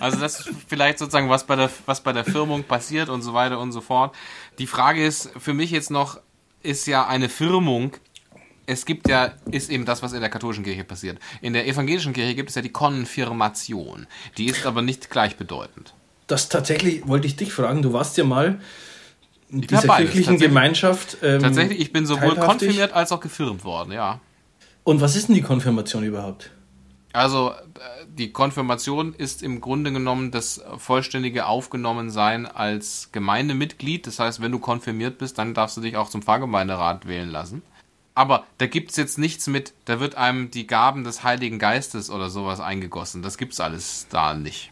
[0.00, 3.34] Also das ist vielleicht sozusagen, was bei der, was bei der Firmung passiert und so
[3.34, 4.14] weiter und so fort.
[4.58, 6.20] Die Frage ist für mich jetzt noch,
[6.62, 7.92] ist ja eine Firmung,
[8.66, 11.18] es gibt ja, ist eben das, was in der katholischen Kirche passiert.
[11.40, 14.06] In der evangelischen Kirche gibt es ja die Konfirmation.
[14.38, 15.94] Die ist aber nicht gleichbedeutend.
[16.26, 17.82] Das tatsächlich wollte ich dich fragen.
[17.82, 18.60] Du warst ja mal
[19.48, 20.48] in dieser beides, kirchlichen tatsächlich.
[20.48, 21.16] Gemeinschaft.
[21.22, 24.20] ähm, Tatsächlich, ich bin sowohl konfirmiert als auch gefirmt worden, ja.
[24.86, 26.52] Und was ist denn die Konfirmation überhaupt?
[27.12, 34.06] Also äh, die Konfirmation ist im Grunde genommen das vollständige Aufgenommensein als Gemeindemitglied.
[34.06, 37.62] Das heißt, wenn du konfirmiert bist, dann darfst du dich auch zum Pfarrgemeinderat wählen lassen.
[38.14, 42.30] Aber da gibt's jetzt nichts mit, da wird einem die Gaben des Heiligen Geistes oder
[42.30, 43.22] sowas eingegossen.
[43.22, 44.70] Das gibt's alles da nicht.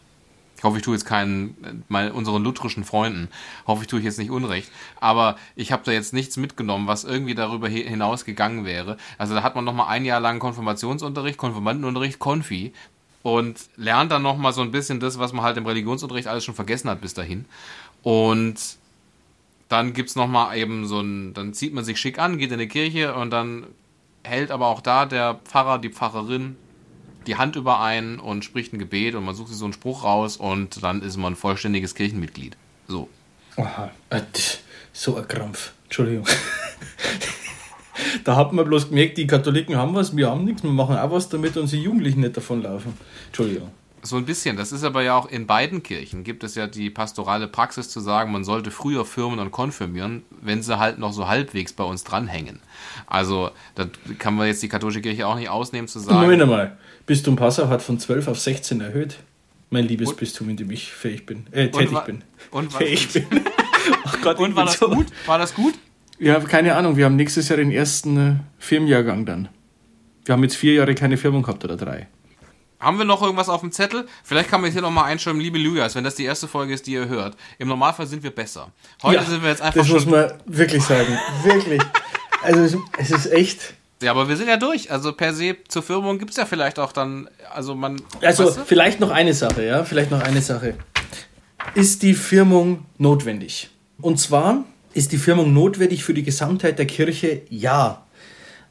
[0.57, 3.27] Ich hoffe, ich tue jetzt keinen, äh, mal unseren lutherischen Freunden,
[3.67, 4.71] hoffe ich tue ich jetzt nicht Unrecht.
[4.99, 8.97] Aber ich habe da jetzt nichts mitgenommen, was irgendwie darüber hi- hinaus gegangen wäre.
[9.17, 12.73] Also da hat man nochmal ein Jahr lang Konfirmationsunterricht, Konfirmandenunterricht, Konfi
[13.21, 16.55] und lernt dann nochmal so ein bisschen das, was man halt im Religionsunterricht alles schon
[16.55, 17.45] vergessen hat bis dahin.
[18.01, 18.55] Und
[19.67, 22.59] dann gibt's noch mal eben so ein, dann zieht man sich schick an, geht in
[22.59, 23.65] die Kirche und dann
[24.23, 26.55] hält aber auch da der Pfarrer, die Pfarrerin
[27.27, 30.03] die Hand über einen und spricht ein Gebet und man sucht sich so einen Spruch
[30.03, 32.57] raus und dann ist man ein vollständiges Kirchenmitglied.
[32.87, 33.09] So.
[33.57, 34.21] Aha, äh,
[34.93, 35.73] so ein Krampf.
[35.85, 36.27] Entschuldigung.
[38.23, 41.11] da hat man bloß gemerkt, die Katholiken haben was, wir haben nichts, wir machen auch
[41.11, 42.93] was, damit unsere Jugendlichen nicht davonlaufen.
[43.27, 43.71] Entschuldigung.
[44.05, 44.55] So ein bisschen.
[44.55, 47.99] Das ist aber ja auch in beiden Kirchen gibt es ja die pastorale Praxis zu
[47.99, 52.03] sagen, man sollte früher firmen und konfirmieren, wenn sie halt noch so halbwegs bei uns
[52.03, 52.59] dranhängen.
[53.07, 53.87] Also, da
[54.19, 56.21] kann man jetzt die katholische Kirche auch nicht ausnehmen zu sagen.
[56.21, 56.77] Moment einmal.
[57.05, 59.17] Bistum Passau hat von 12 auf 16 erhöht.
[59.71, 61.47] Mein liebes Bistum, in dem ich fähig bin.
[61.51, 62.23] Äh, tätig wa- bin.
[62.51, 63.25] und fähig bin.
[64.05, 65.07] Ach Gott, Und war das so- gut?
[65.25, 65.73] War das gut?
[66.19, 66.95] Ja, keine Ahnung.
[66.95, 69.49] Wir haben nächstes Jahr den ersten äh, Firmenjahrgang dann.
[70.23, 72.07] Wir haben jetzt vier Jahre keine Firmung gehabt oder drei.
[72.79, 74.05] Haben wir noch irgendwas auf dem Zettel?
[74.23, 76.93] Vielleicht kann man hier nochmal einschreiben, liebe Lujas, wenn das die erste Folge ist, die
[76.93, 77.35] ihr hört.
[77.57, 78.71] Im Normalfall sind wir besser.
[79.01, 81.17] Heute Ja, sind wir jetzt einfach Das muss man wirklich sagen.
[81.43, 81.81] wirklich.
[82.43, 83.73] Also es, es ist echt.
[84.03, 84.91] Ja, aber wir sind ja durch.
[84.91, 87.29] Also per se zur Firmung gibt's ja vielleicht auch dann.
[87.53, 88.01] Also man.
[88.21, 88.65] Also weißt du?
[88.65, 90.75] vielleicht noch eine Sache, ja, vielleicht noch eine Sache.
[91.73, 93.69] Ist die Firmung notwendig?
[94.01, 97.41] Und zwar ist die Firmung notwendig für die Gesamtheit der Kirche?
[97.49, 98.04] Ja.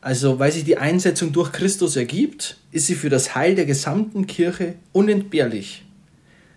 [0.05, 4.27] Also, weil sich die Einsetzung durch Christus ergibt, ist sie für das Heil der gesamten
[4.27, 5.87] Kirche unentbehrlich.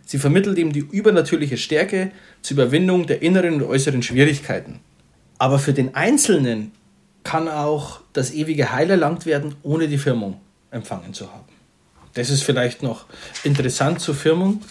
[0.06, 4.82] Sie vermittelt ihm die übernatürliche Stärke zur Überwindung der inneren und äußeren Schwierigkeiten.
[5.38, 6.74] Aber für den Einzelnen
[7.24, 11.48] kann auch das ewige Heil erlangt werden, ohne die Firmung empfangen zu haben.
[12.16, 13.06] Das ist vielleicht noch
[13.46, 14.62] interessant zur Firmung.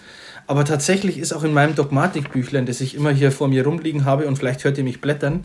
[0.46, 4.26] Aber tatsächlich ist auch in meinem Dogmatikbüchlein, das ich immer hier vor mir rumliegen habe
[4.28, 5.42] und vielleicht hört ihr mich blättern,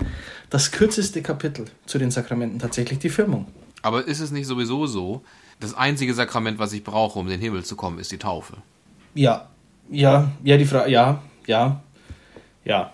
[0.49, 3.47] das kürzeste Kapitel zu den Sakramenten tatsächlich die Firmung.
[3.81, 5.23] Aber ist es nicht sowieso so,
[5.59, 8.53] das einzige Sakrament, was ich brauche, um in den Himmel zu kommen, ist die Taufe?
[9.15, 9.47] Ja,
[9.89, 11.81] ja, ja, die Frage, ja, ja,
[12.63, 12.91] ja,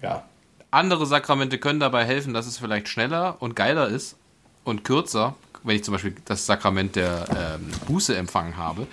[0.00, 0.24] ja.
[0.70, 4.16] Andere Sakramente können dabei helfen, dass es vielleicht schneller und geiler ist
[4.64, 5.34] und kürzer,
[5.64, 8.86] wenn ich zum Beispiel das Sakrament der ähm, Buße empfangen habe.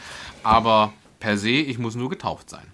[0.44, 2.66] Aber per se, ich muss nur getauft sein.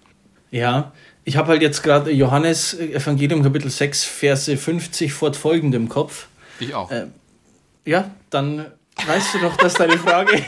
[0.50, 0.92] Ja,
[1.24, 6.28] ich habe halt jetzt gerade Johannes äh, Evangelium Kapitel 6, Verse 50 fortfolgend im Kopf.
[6.60, 6.90] Ich auch.
[6.90, 7.06] Äh,
[7.84, 8.66] Ja, dann
[9.06, 10.42] weißt du doch, dass deine Frage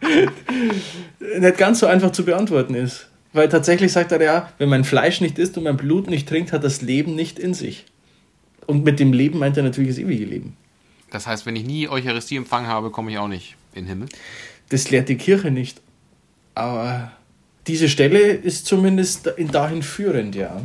[1.40, 3.08] nicht ganz so einfach zu beantworten ist.
[3.32, 6.52] Weil tatsächlich sagt er ja, wenn mein Fleisch nicht isst und mein Blut nicht trinkt,
[6.52, 7.86] hat das Leben nicht in sich.
[8.66, 10.56] Und mit dem Leben meint er natürlich das ewige Leben.
[11.10, 14.08] Das heißt, wenn ich nie Eucharistie empfangen habe, komme ich auch nicht in den Himmel.
[14.68, 15.80] Das lehrt die Kirche nicht.
[16.54, 17.12] Aber
[17.66, 20.60] diese Stelle ist zumindest in dahin führend, ja.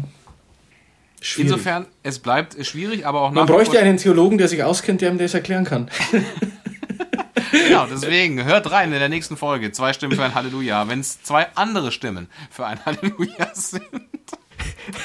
[1.22, 1.52] Schwierig.
[1.52, 5.18] Insofern, es bleibt schwierig, aber auch Man bräuchte einen Theologen, der sich auskennt, der ihm
[5.18, 5.90] das erklären kann.
[7.52, 9.72] Genau, deswegen hört rein in der nächsten Folge.
[9.72, 10.88] Zwei Stimmen für ein Halleluja.
[10.88, 13.82] Wenn es zwei andere Stimmen für ein Halleluja sind.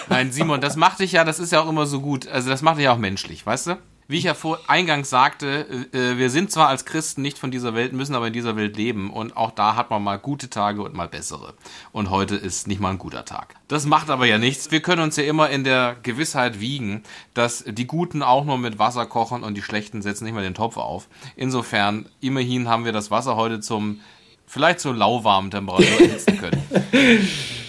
[0.09, 2.27] Nein, Simon, das macht dich ja, das ist ja auch immer so gut.
[2.27, 3.79] Also das macht dich ja auch menschlich, weißt du?
[4.11, 7.77] Wie ich ja vor eingangs sagte, äh, wir sind zwar als Christen nicht von dieser
[7.77, 10.83] Welt, müssen aber in dieser Welt leben und auch da hat man mal gute Tage
[10.83, 11.55] und mal bessere.
[11.93, 13.55] Und heute ist nicht mal ein guter Tag.
[13.69, 14.73] Das macht aber ja nichts.
[14.73, 18.81] Wir können uns ja immer in der Gewissheit wiegen, dass die Guten auch nur mit
[18.81, 21.07] Wasser kochen und die Schlechten setzen nicht mal den Topf auf.
[21.37, 24.01] Insofern, immerhin haben wir das Wasser heute zum,
[24.45, 26.67] vielleicht zur lauwarmen Temperatur erhitzen können.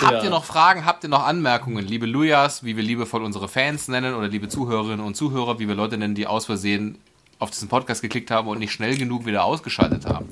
[0.00, 0.22] Habt Ja.
[0.24, 4.14] ihr noch Fragen, habt ihr noch Anmerkungen, liebe Lujas, wie wir liebevoll unsere Fans nennen
[4.14, 6.98] oder liebe Zuhörerinnen und Zuhörer, wie wir Leute nennen, die aus Versehen
[7.40, 10.26] auf diesen Podcast geklickt haben und nicht schnell genug wieder ausgeschaltet haben?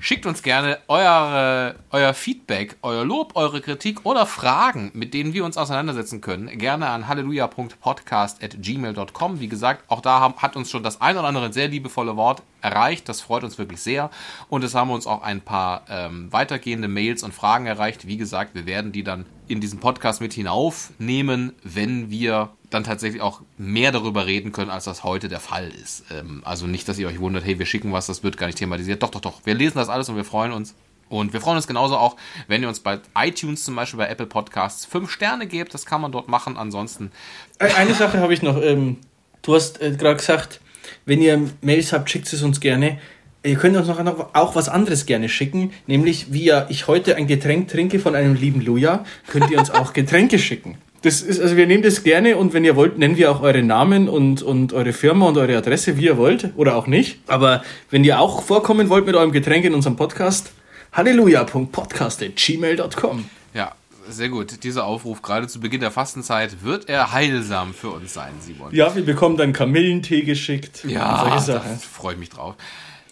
[0.00, 5.44] Schickt uns gerne eure, euer Feedback, euer Lob, eure Kritik oder Fragen, mit denen wir
[5.44, 6.56] uns auseinandersetzen können.
[6.56, 9.40] Gerne an halleluja.podcast.gmail.com.
[9.40, 12.44] Wie gesagt, auch da haben, hat uns schon das ein oder andere sehr liebevolle Wort
[12.60, 13.08] erreicht.
[13.08, 14.10] Das freut uns wirklich sehr.
[14.48, 18.06] Und es haben uns auch ein paar ähm, weitergehende Mails und Fragen erreicht.
[18.06, 23.22] Wie gesagt, wir werden die dann in diesen Podcast mit hinaufnehmen, wenn wir dann tatsächlich
[23.22, 26.04] auch mehr darüber reden können, als das heute der Fall ist.
[26.10, 28.58] Ähm, also nicht, dass ihr euch wundert, hey, wir schicken was, das wird gar nicht
[28.58, 29.02] thematisiert.
[29.02, 29.40] Doch, doch, doch.
[29.44, 30.74] Wir lesen das alles und wir freuen uns.
[31.08, 32.16] Und wir freuen uns genauso auch,
[32.48, 35.72] wenn ihr uns bei iTunes zum Beispiel bei Apple Podcasts fünf Sterne gebt.
[35.72, 36.56] Das kann man dort machen.
[36.58, 37.10] Ansonsten.
[37.58, 38.60] Eine Sache habe ich noch.
[38.62, 38.98] Ähm,
[39.42, 40.60] du hast äh, gerade gesagt,
[41.06, 42.98] wenn ihr Mails habt, schickt es uns gerne.
[43.42, 47.28] Ihr könnt uns noch auch was anderes gerne schicken, nämlich wie ja ich heute ein
[47.28, 50.76] Getränk trinke von einem lieben Luja, könnt ihr uns auch Getränke schicken.
[51.02, 53.62] Das ist, also wir nehmen das gerne und wenn ihr wollt, nennen wir auch eure
[53.62, 57.20] Namen und, und eure Firma und eure Adresse, wie ihr wollt oder auch nicht.
[57.28, 60.50] Aber wenn ihr auch vorkommen wollt mit eurem Getränk in unserem Podcast,
[60.92, 63.30] halleluja.podcast.gmail.com.
[63.54, 63.76] Ja,
[64.08, 64.64] sehr gut.
[64.64, 68.74] Dieser Aufruf gerade zu Beginn der Fastenzeit wird er heilsam für uns sein, Simon.
[68.74, 70.84] Ja, wir bekommen dann Kamillentee geschickt.
[70.84, 72.56] Ja, da freue ich mich drauf.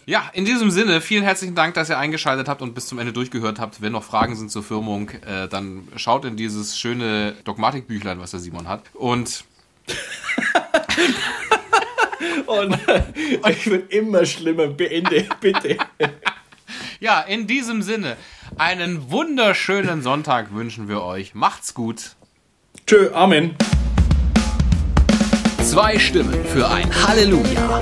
[0.07, 3.11] Ja, in diesem Sinne, vielen herzlichen Dank, dass ihr eingeschaltet habt und bis zum Ende
[3.11, 3.81] durchgehört habt.
[3.81, 8.39] Wenn noch Fragen sind zur Firmung, äh, dann schaut in dieses schöne Dogmatikbüchlein, was der
[8.39, 8.83] Simon hat.
[8.93, 9.43] Und.
[12.45, 12.77] und
[13.49, 14.67] ich wird immer schlimmer.
[14.67, 15.77] Beende, bitte.
[17.01, 18.15] ja, in diesem Sinne,
[18.57, 21.35] einen wunderschönen Sonntag wünschen wir euch.
[21.35, 22.15] Macht's gut.
[22.85, 23.57] Tschö, Amen.
[25.63, 27.81] Zwei Stimmen für ein Halleluja.